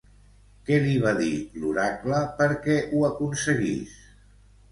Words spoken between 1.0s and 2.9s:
va dir l'oracle perquè